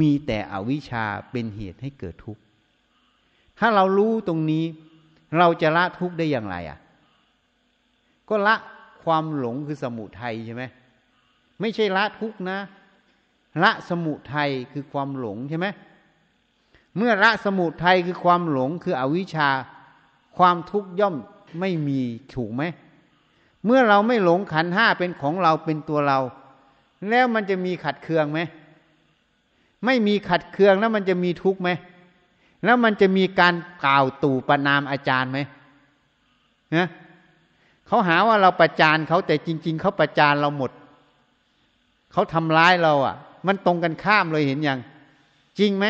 [0.00, 2.40] มีแต่อวิชชาเป็นเหตุให้เกิดทุกข์
[3.58, 4.64] ถ้าเรารู้ตรงนี้
[5.38, 6.78] เราจะละทุกข์ได้อย่างไรอะ
[8.28, 8.56] ก็ละ
[9.04, 10.64] ความหลงคือสมุทัยใช่ไหม
[11.60, 12.58] ไม่ใช่ละทุกข์นะ
[13.62, 15.66] ละสมุทัยคือความหลงใช่ไหม
[16.96, 19.48] เมื่อละสมุทัยคือความหลงคืออวิชชา
[20.36, 21.16] ความทุกข์ย่อม
[21.60, 22.00] ไม่มี
[22.34, 22.62] ถูกไหม
[23.64, 26.18] เมื่อเราไม่หลงขันห้าเป็นของเราเป็นตัวเรา
[27.08, 28.40] แล้วมันจะมีขัดเคืองไหม
[29.84, 31.70] ไม่มีขัดเคืองแล้วมันจะมีทุกข์ไหม
[32.64, 35.38] แล้วมันจะมีการกล่าวตู่ประนามอาจารย์ไหม
[36.76, 36.88] นะ
[37.86, 40.70] เขาหาว่าเราประจานเขาแต่จริง ๆเขาประจานเราหมด
[42.12, 44.78] เขาทำร้ายเราอะ มันตรงกันข้ามเลยเห็นยัง
[45.58, 45.86] จริงไหม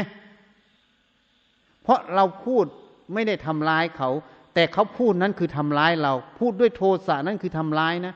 [1.83, 2.65] เพราะเราพูด
[3.13, 4.11] ไม่ได้ทำร้ายเขา
[4.55, 8.15] แต่เขาพูดนั้นคือทำร้ายเรา พูดด้วยโทสะนั้นคือทำร้ายนะ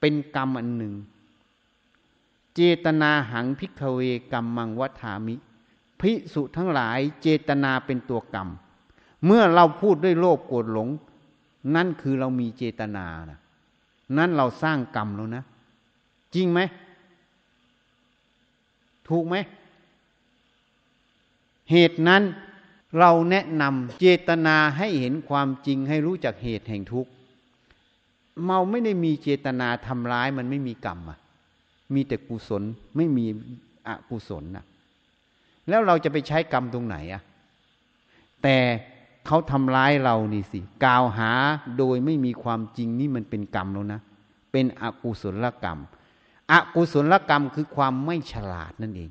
[0.00, 0.94] เป็นกรรมอันหนึ่ง
[2.54, 4.00] เจตนาหังพิกเว
[4.32, 5.34] กรรมมังวัฏามิ
[6.02, 8.48] พิสุทั้งหลายเจตนาเป็นตัวกรรม
[9.26, 10.88] เมื่อเราพูดด้วยโลภโกรธหลง
[11.74, 13.40] นั่นคือเรามีเจตนานะ
[14.16, 15.44] นั่นเราสร้างกรรมแล้วนะ
[16.34, 16.60] จริงไหม
[19.08, 19.36] ถูกไหม
[21.70, 22.22] เหตุนั้น
[22.98, 27.10] เราแนะนำเจตนาให้เห็นความจริงให้รู้จักเหตุแห่งทุกข์
[28.44, 31.18] เมาไม่ได้มีเจตนาทำร้ายมันไม่มีกรรมอะ
[31.94, 32.62] มีแต่กุศล
[32.96, 33.26] ไม่มี
[33.86, 34.64] อกุศลน่ะ
[35.68, 37.22] แล้วเราจะไปใช้กรรมตรงไหนอะ
[38.42, 38.58] แต่
[39.26, 41.30] เขาทำร้ายเรานี่สิ กล่าวหา
[41.78, 44.00] โดยไม่มีความจริงนี่มันเป็นกรรมแล้วนะ
[44.52, 45.78] เป็นอกุศลกรรม
[46.52, 49.10] อกุศลกรรมคือความไม่ฉลาดนั่นเอง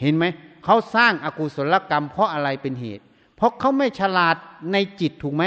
[0.00, 0.24] เห็นไหม
[0.64, 3.04] เขาสร้างอากุศลกรรม เพราะอะไรเป็นเหตุ
[3.36, 4.36] เพราะเขาไม่ฉลาด
[4.72, 5.44] ในจิตถูกไหม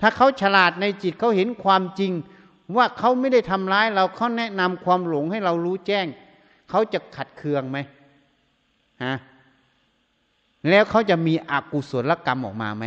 [0.00, 2.12] ถ้าเขาฉลาดในจิตเขาเห็นความจริง
[2.76, 6.06] ว่าเขาไม่ได้ทำร้ายเราเขาแนะนำความหลงให้เรารู้แจ้ง
[6.70, 7.78] เขาจะขัดเคืองไหม
[9.04, 9.14] ฮะ
[10.68, 12.84] แล้วเขาจะมีอกุศลกรรมออกมาไหม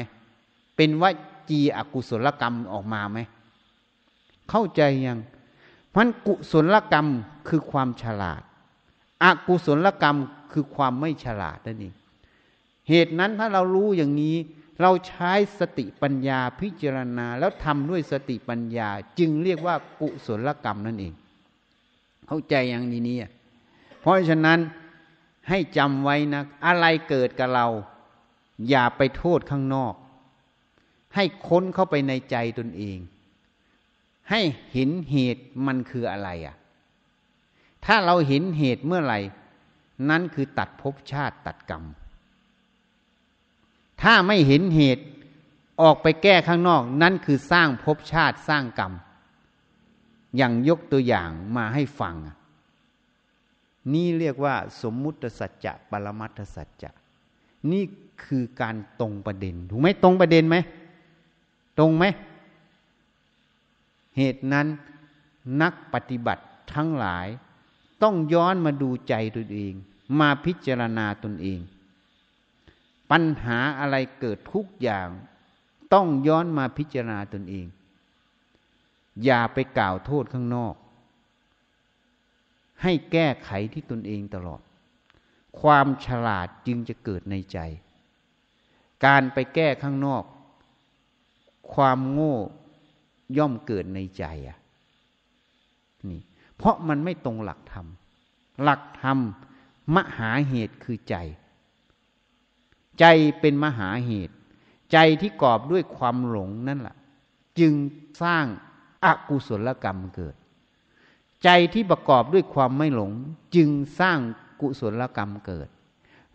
[0.75, 1.04] เป็นว
[1.49, 3.19] จีอกุศลกรรมออกมาไหม
[4.50, 5.19] เข้าใจยัง
[5.96, 7.08] มันกุศลกรรม
[7.48, 8.42] คือความฉลาด
[9.23, 10.17] อกุศลกรรม
[10.52, 11.94] คือความไม่ฉลาดนั่นเอง
[12.90, 14.35] เหตุนั้นถ้าเรารู้อย่างนี้
[14.81, 21.13] เราใช้สติปัญญาพิจารณาแล้วทำด้วยสติปัญญา จึงเรียกว่ากุศลกรรมนั่นเอง
[22.27, 23.17] เข้าใจอย่างนี้นี่
[24.02, 24.60] เพราะฉะนั้น
[25.50, 27.67] ให้จำไว้นะ อะไรเกิดกับเรา
[28.69, 29.93] อย่าไปโทษข้างนอก
[31.15, 32.98] ให้ค้นเข้าไปในใจตนเอง
[34.29, 34.41] ให้
[34.71, 36.56] เห็นเหตุมันคืออะไรอะ่ะ
[37.85, 39.19] ถ้าเราเห็นเหตุเมื่อไหร่
[40.10, 41.83] นั่นคือตัดภพชาติตัดกรรม
[44.02, 45.04] ถ้าไม่เห็นเหตุ
[45.81, 48.93] ออกไปแก้ข้างนอก นั่นคือสร้างภพชาติสร้างกรรม
[50.37, 52.15] อย่างยกตัวอย่างมาให้ฟัง
[53.94, 56.92] นี่เรียกว่าสมมุติสัจจะปรมัตถสัจจะ
[57.71, 57.83] นี่
[58.25, 60.58] คือการตรงประเด็น ถูกไหมตรงประเด็นไหม
[61.79, 62.04] ตรงไหม
[64.17, 64.67] เหตุนั้น
[65.62, 67.27] นักปฏิบัติทั้งหลาย
[68.04, 69.73] ต้องย้อนมาดูใจตนเอง
[70.19, 71.60] มาพิจารณาตนเอง
[73.12, 75.08] ปัญหาอะไรเกิดทุกอย่าง
[75.94, 77.65] ต้องย้อนมาพิจารณาตนเอง
[79.25, 80.75] อย่าไปกล่าวโทษข้างนอก
[82.86, 84.62] ให้แก้ไขที่ตนเองตลอด
[85.60, 87.60] ความฉลาดจึงจะเกิดในใจ
[89.06, 90.23] การไปแก้ข้างนอก
[91.73, 92.36] ความโง่
[93.38, 94.58] ย่อมเกิดในใจอะ
[96.10, 96.21] นี่
[96.56, 97.88] เพราะมันไม่ตรงหลักธรรม
[98.63, 99.17] หลักธรรม
[99.96, 101.15] มหาเหตุคือใจ
[103.00, 103.06] ใจ
[103.40, 104.36] เป็นมหาเหตุ
[104.94, 106.96] ใจที่กอบด้วยความหลงนั่นแหละ
[107.60, 107.73] จึง
[108.23, 108.46] สร้าง
[109.06, 110.36] อากุศลกรรมเกิด
[111.44, 113.12] ใจที่ประกอบด้วยความไม่หลง
[113.56, 113.69] จึง
[114.00, 114.19] สร้าง
[114.62, 115.67] กุศลกรรมเกิด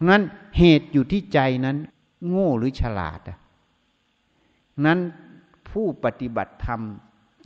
[0.09, 0.23] นั้น
[0.59, 1.77] เหตุอยู่ที่ใจนั้น
[2.29, 3.39] โง่หรือฉลาดอะ
[4.85, 4.99] นั้น
[5.69, 6.81] ผู้ปฏิบัติธรรม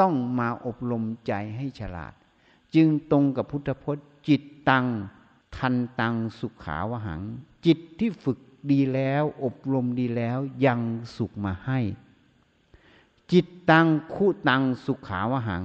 [0.01, 2.13] ต้องมาอบรมใจให้ฉลาด
[2.75, 4.87] จึงตรงกับพุทธพจน์ จิตตัง
[5.57, 7.23] ทันตังสุขาวหัง
[7.67, 8.39] จิตที่ฝึก
[8.71, 10.81] ดีแล้ว อบรมดีแล้วยัง
[11.17, 11.81] สุขมาให้
[13.33, 15.65] จิตตังคู่ตังสุขาวหัง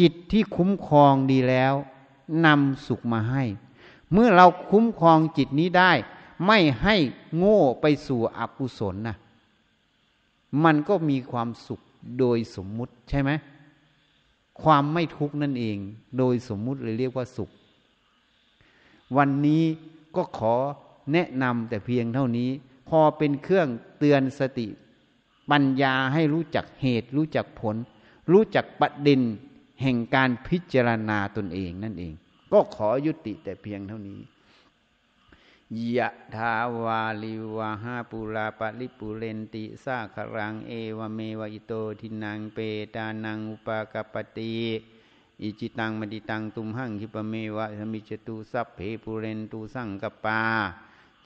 [0.00, 1.74] จิตที่คุ้มครองดีแล้ว
[2.46, 3.44] นำสุขมาให้
[4.12, 5.92] เมื่อเราคุ้มครองจิตนี้ได้
[6.46, 6.96] ไม่ให้
[7.36, 9.16] โง่ไปสู่อกุศลนะ
[10.64, 11.80] มันก็มีความสุข
[12.18, 13.30] โดยสมมุติใช่ไหม
[14.62, 15.78] ความไม่ทุกข์นั่นเอง
[16.18, 17.50] โดยสมมุติเลยเรียกว่าสุข
[19.16, 19.64] วันนี้
[20.16, 20.54] ก็ขอ
[21.12, 22.50] แนะนำแต่เพียงเท่านี้
[22.88, 23.68] พอเป็นเครื่อง
[23.98, 24.68] เตือนสติ
[25.50, 27.76] ปัญญาให้รู้จักเหตุ รู้จักผล
[28.32, 29.20] รู้จักประเด็น
[29.80, 32.14] แห่งการพิจารณาตนเองนั่นเอง
[32.52, 34.20] ก็ขอยุติแต่เพียงเท่านี้
[35.96, 36.52] ยะถา
[36.82, 42.58] วาริวะหาปูราปะริปูเรนติสาคะรังเอวะเมวะ อิโตทินนังเป
[42.94, 44.54] ตานังอุปะกัปปะติ
[45.42, 50.40] อิจฉิตัง ปัตถิตังตุมหัง ขิปปะเมวะ สะมิชฌะตุสัพเพปูเรนตุสังกัปปา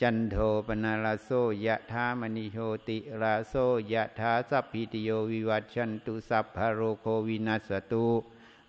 [0.01, 0.37] จันโท
[0.67, 1.29] ปัณณะระโส
[1.67, 3.55] ยะถา มะณิโชติลาโซ
[3.93, 8.07] ยะธาสัพพิติโยวิวัตชันตุสัพพโรโควินัสตุ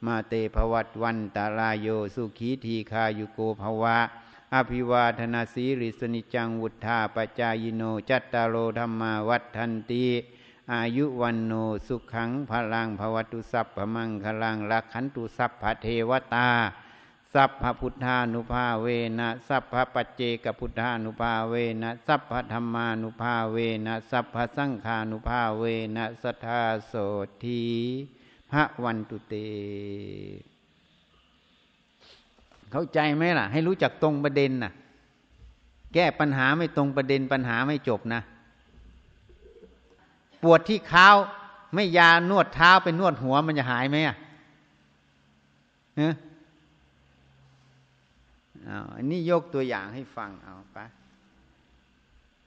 [0.05, 3.97] มาเตภวัตวันตาลายโยสุขีทีคายุโกภวะ
[4.53, 10.05] อภิวาธนาสีริสนิจังวุธาปจายโนจัตตาโลธรรมาวัฏทันตี
[10.73, 11.53] อายุวันโน
[11.87, 16.49] สุขังพลังภวตุสัพพมังคลังลักขันตุสัพพเทวตา
[17.33, 18.87] สัพพพุทธานุภาเว
[19.19, 25.63] นะสัพพปัจเจกพุทธานุภาเวนะสัพพธรรมานุภาเวนะสัพพสังฆานุภาเว
[25.95, 26.93] นะสัทธาโส
[27.43, 27.63] ที
[28.53, 29.35] พระวันตุเต
[32.71, 34.71] เข้าใจไหมล่ะ ให้รู้จักตรงประเด็นน่ะ
[35.93, 38.21] แก้ปัญหาไม่ตรงประเด็นปัญหาไม่จบนะ
[40.43, 41.07] ปวดที่เท้า
[41.75, 44.15] ไม่ยานวดเท้าไปนวดหัวมันจะหายไหมอะ
[45.95, 46.13] เออ
[48.95, 50.77] อันนี้ยกตัวอย่างให้ฟังเอาไป